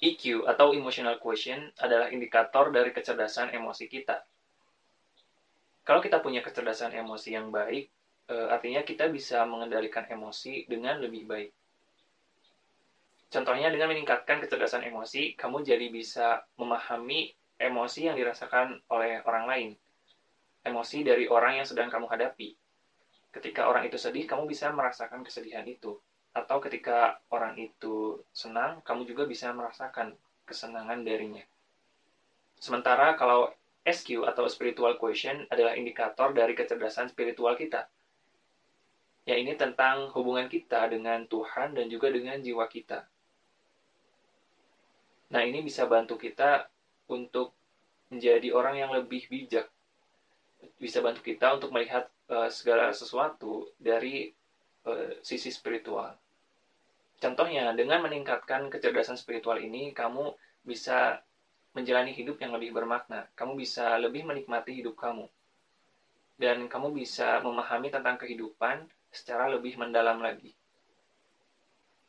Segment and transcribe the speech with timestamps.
[0.00, 4.24] EQ atau emotional quotient adalah indikator dari kecerdasan emosi kita.
[5.84, 7.92] Kalau kita punya kecerdasan emosi yang baik,
[8.24, 11.50] e, artinya kita bisa mengendalikan emosi dengan lebih baik.
[13.28, 19.70] Contohnya dengan meningkatkan kecerdasan emosi, kamu jadi bisa memahami emosi yang dirasakan oleh orang lain.
[20.64, 22.56] Emosi dari orang yang sedang kamu hadapi.
[23.36, 26.00] Ketika orang itu sedih, kamu bisa merasakan kesedihan itu
[26.30, 30.14] atau ketika orang itu senang, kamu juga bisa merasakan
[30.46, 31.42] kesenangan darinya.
[32.60, 33.50] Sementara kalau
[33.82, 37.88] SQ atau spiritual quotient adalah indikator dari kecerdasan spiritual kita.
[39.24, 43.06] Ya ini tentang hubungan kita dengan Tuhan dan juga dengan jiwa kita.
[45.30, 46.66] Nah ini bisa bantu kita
[47.06, 47.54] untuk
[48.10, 49.70] menjadi orang yang lebih bijak.
[50.76, 54.34] Bisa bantu kita untuk melihat uh, segala sesuatu dari
[54.86, 56.14] uh, sisi spiritual.
[57.20, 60.32] Contohnya, dengan meningkatkan kecerdasan spiritual ini, kamu
[60.64, 61.20] bisa
[61.76, 63.28] menjalani hidup yang lebih bermakna.
[63.36, 65.28] Kamu bisa lebih menikmati hidup kamu.
[66.40, 70.56] Dan kamu bisa memahami tentang kehidupan secara lebih mendalam lagi.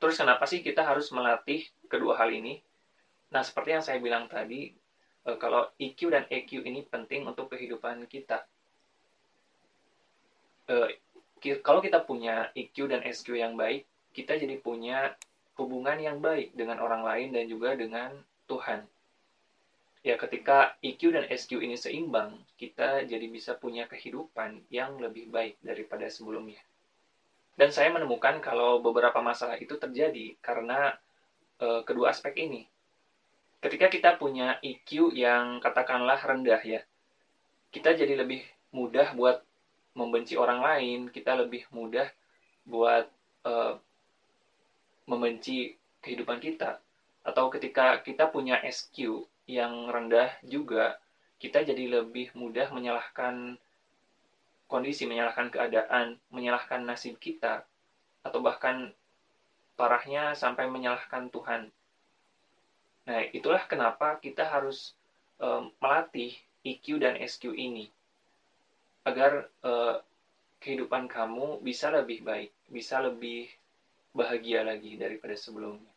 [0.00, 2.62] Terus kenapa sih kita harus melatih kedua hal ini?
[3.34, 4.72] Nah, seperti yang saya bilang tadi,
[5.26, 8.46] eh, kalau EQ dan EQ ini penting untuk kehidupan kita.
[11.40, 15.16] Kalau kita punya EQ dan SQ yang baik, kita jadi punya
[15.56, 18.12] hubungan yang baik dengan orang lain dan juga dengan
[18.48, 18.84] Tuhan.
[20.00, 25.60] Ya, ketika EQ dan SQ ini seimbang, kita jadi bisa punya kehidupan yang lebih baik
[25.60, 26.60] daripada sebelumnya.
[27.60, 30.96] Dan saya menemukan kalau beberapa masalah itu terjadi karena
[31.60, 32.64] e, kedua aspek ini.
[33.60, 36.80] Ketika kita punya EQ yang katakanlah rendah ya,
[37.68, 38.40] kita jadi lebih
[38.72, 39.44] mudah buat
[39.94, 42.06] membenci orang lain, kita lebih mudah
[42.62, 43.10] buat
[43.42, 43.52] e,
[45.10, 46.78] membenci kehidupan kita
[47.26, 50.96] atau ketika kita punya SQ yang rendah juga
[51.40, 53.56] kita jadi lebih mudah menyalahkan
[54.70, 57.64] kondisi, menyalahkan keadaan, menyalahkan nasib kita
[58.22, 58.92] atau bahkan
[59.74, 61.72] parahnya sampai menyalahkan Tuhan.
[63.08, 64.92] Nah, itulah kenapa kita harus
[65.40, 67.88] um, melatih EQ dan SQ ini
[69.04, 70.00] agar uh,
[70.60, 73.48] kehidupan kamu bisa lebih baik, bisa lebih
[74.12, 75.88] bahagia lagi daripada sebelumnya.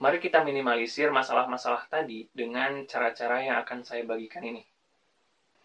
[0.00, 4.64] Mari kita minimalisir masalah-masalah tadi dengan cara-cara yang akan saya bagikan ini.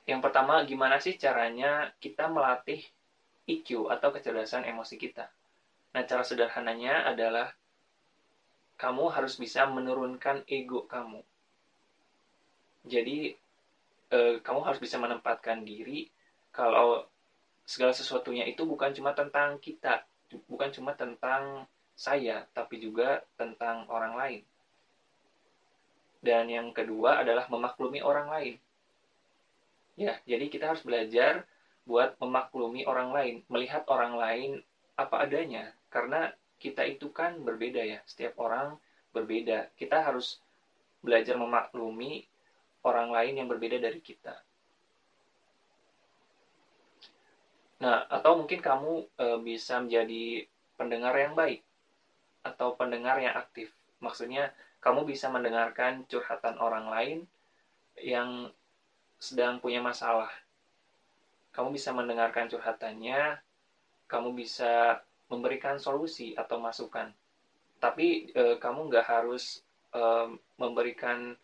[0.06, 2.84] Yang pertama, gimana sih caranya kita melatih
[3.48, 5.32] EQ atau kecerdasan emosi kita?
[5.96, 7.48] Nah, cara sederhananya adalah
[8.76, 11.24] kamu harus bisa menurunkan ego kamu.
[12.86, 13.32] Jadi,
[14.12, 16.12] eh, kamu harus bisa menempatkan diri
[16.56, 17.04] kalau
[17.68, 20.08] segala sesuatunya itu bukan cuma tentang kita,
[20.48, 24.42] bukan cuma tentang saya, tapi juga tentang orang lain.
[26.24, 28.56] Dan yang kedua adalah memaklumi orang lain.
[30.00, 31.44] Ya, jadi kita harus belajar
[31.84, 34.52] buat memaklumi orang lain, melihat orang lain
[34.96, 38.80] apa adanya, karena kita itu kan berbeda ya, setiap orang
[39.12, 39.72] berbeda.
[39.76, 40.40] Kita harus
[41.04, 42.26] belajar memaklumi
[42.88, 44.45] orang lain yang berbeda dari kita.
[47.84, 50.48] Nah, atau mungkin kamu e, bisa menjadi
[50.80, 51.60] pendengar yang baik
[52.46, 53.74] atau pendengar yang aktif.
[54.00, 57.18] Maksudnya, kamu bisa mendengarkan curhatan orang lain
[58.00, 58.48] yang
[59.20, 60.32] sedang punya masalah.
[61.52, 63.40] Kamu bisa mendengarkan curhatannya,
[64.08, 67.12] kamu bisa memberikan solusi atau masukan.
[67.82, 70.02] Tapi e, kamu nggak harus e,
[70.56, 71.36] memberikan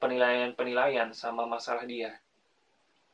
[0.00, 2.16] penilaian-penilaian sama masalah dia.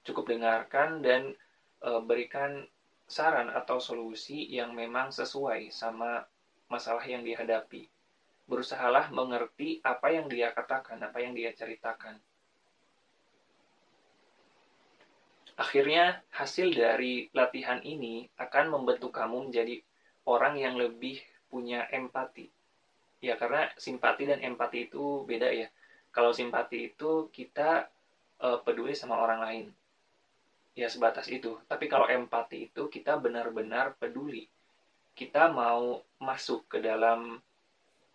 [0.06, 1.34] Cukup dengarkan dan
[1.80, 2.64] e, berikan
[3.06, 6.26] saran atau solusi yang memang sesuai sama
[6.66, 7.86] masalah yang dihadapi.
[8.46, 12.18] Berusahalah mengerti apa yang dia katakan, apa yang dia ceritakan.
[15.56, 19.80] Akhirnya, hasil dari latihan ini akan membentuk kamu menjadi
[20.28, 21.16] orang yang lebih
[21.48, 22.52] punya empati.
[23.24, 25.72] Ya, karena simpati dan empati itu beda ya.
[26.12, 27.88] Kalau simpati itu kita
[28.44, 29.66] uh, peduli sama orang lain.
[30.76, 31.56] Ya sebatas itu.
[31.64, 34.44] Tapi kalau empati itu kita benar-benar peduli.
[35.16, 37.40] Kita mau masuk ke dalam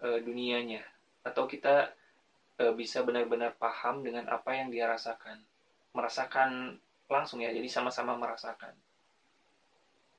[0.06, 0.86] uh, dunianya
[1.26, 1.90] atau kita
[2.62, 5.42] uh, bisa benar-benar paham dengan apa yang dia rasakan.
[5.98, 6.78] Merasakan
[7.10, 7.50] langsung ya.
[7.50, 8.78] Jadi sama-sama merasakan.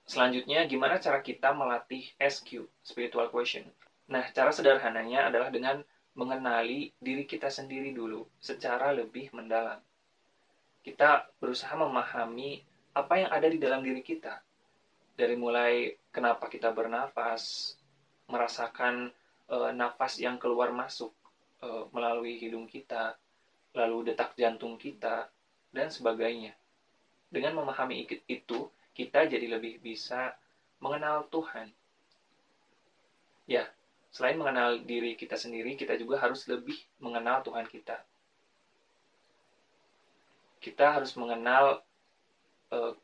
[0.02, 3.62] Selanjutnya, gimana cara kita melatih SQ, Spiritual Question?
[4.10, 5.78] Nah, cara sederhananya adalah dengan
[6.18, 9.78] mengenali diri kita sendiri dulu secara lebih mendalam
[10.82, 12.58] kita berusaha memahami
[12.92, 14.42] apa yang ada di dalam diri kita.
[15.14, 17.74] Dari mulai kenapa kita bernafas,
[18.26, 19.14] merasakan
[19.46, 21.14] e, nafas yang keluar masuk
[21.62, 23.14] e, melalui hidung kita,
[23.78, 25.30] lalu detak jantung kita,
[25.70, 26.52] dan sebagainya.
[27.32, 30.34] Dengan memahami itu, kita jadi lebih bisa
[30.82, 31.70] mengenal Tuhan.
[33.48, 33.64] Ya,
[34.12, 38.02] selain mengenal diri kita sendiri, kita juga harus lebih mengenal Tuhan kita
[40.62, 41.82] kita harus mengenal
[42.70, 42.94] uh,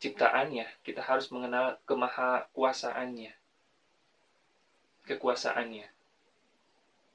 [0.00, 3.30] ciptaannya, kita harus mengenal kemahakuasaannya,
[5.04, 5.86] kekuasaannya.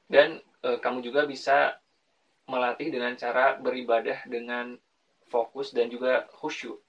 [0.08, 1.82] Dan uh, kamu juga bisa
[2.48, 4.78] melatih dengan cara beribadah dengan
[5.28, 6.80] fokus dan juga khusyuk.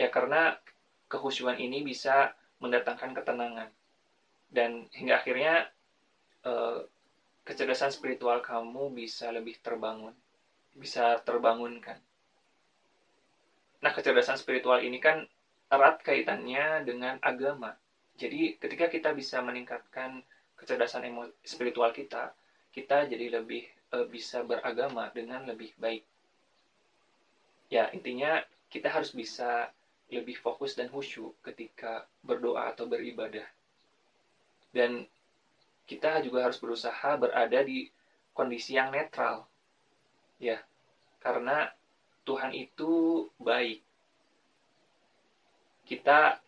[0.00, 0.56] Ya karena
[1.12, 2.32] kehusyuan ini bisa
[2.62, 3.68] mendatangkan ketenangan.
[4.48, 5.68] Dan hingga akhirnya
[6.48, 6.88] uh,
[7.44, 10.16] kecerdasan spiritual kamu bisa lebih terbangun
[10.74, 11.98] bisa terbangunkan.
[13.80, 15.24] Nah, kecerdasan spiritual ini kan
[15.72, 17.72] erat kaitannya dengan agama.
[18.20, 20.20] Jadi, ketika kita bisa meningkatkan
[20.54, 21.08] kecerdasan
[21.40, 22.36] spiritual kita,
[22.70, 26.04] kita jadi lebih e, bisa beragama dengan lebih baik.
[27.72, 29.72] Ya, intinya kita harus bisa
[30.10, 33.46] lebih fokus dan khusyuk ketika berdoa atau beribadah.
[34.70, 35.06] Dan
[35.88, 37.90] kita juga harus berusaha berada di
[38.30, 39.49] kondisi yang netral
[40.40, 40.58] ya
[41.20, 41.68] karena
[42.24, 43.84] Tuhan itu baik.
[45.84, 46.40] Kita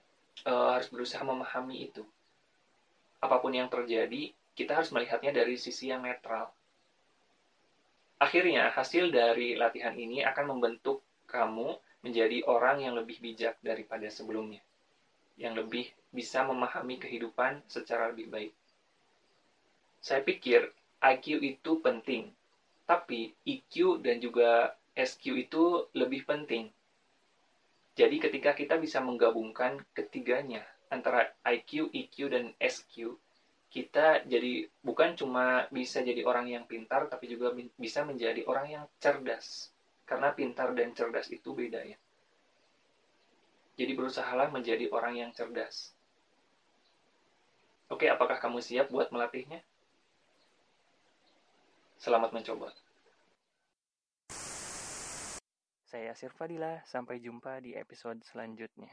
[0.48, 2.02] uh, harus berusaha memahami itu.
[3.20, 6.52] Apa pun yang terjadi kita harus melihatnya dari sisi yang netral.
[8.22, 11.74] Akhirnya hasil dari latihan ini akan membentuk kamu
[12.06, 14.62] menjadi orang yang lebih bijak daripada sebelumnya.
[15.34, 18.52] Yang lebih bisa memahami kehidupan secara lebih baik.
[19.98, 20.70] Saya pikir
[21.02, 22.30] IQ itu penting
[22.84, 26.68] tapi EQ dan juga SQ itu lebih penting.
[27.92, 33.16] Jadi ketika kita bisa menggabungkan ketiganya antara IQ, EQ, dan SQ,
[33.72, 38.84] kita jadi bukan cuma bisa jadi orang yang pintar, tapi juga bisa menjadi orang yang
[39.00, 39.72] cerdas.
[40.04, 41.96] Karena pintar dan cerdas itu beda ya.
[43.80, 45.96] Jadi berusahalah menjadi orang yang cerdas.
[47.88, 49.64] Oke, apakah kamu siap buat melatihnya?
[52.02, 52.66] Selamat mencoba.
[55.86, 58.90] Saya Yasir Fadila, sampai jumpa di episode selanjutnya.